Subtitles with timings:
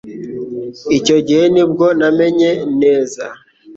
[0.97, 2.51] Icyo gihe ni bwo namenye
[2.81, 3.23] neza